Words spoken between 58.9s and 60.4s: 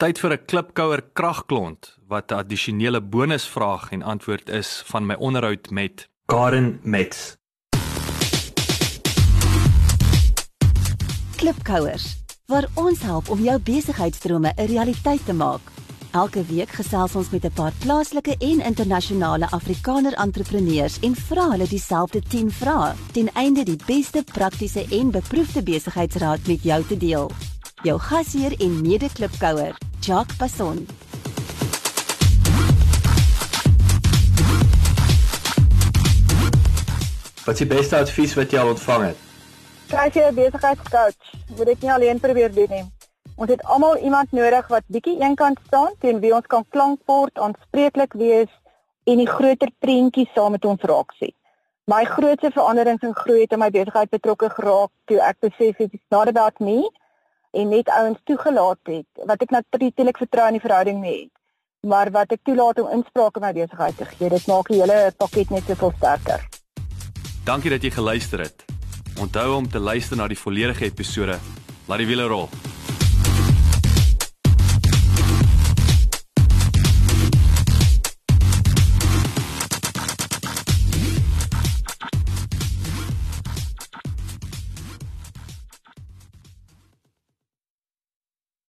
het wat ek natuurlik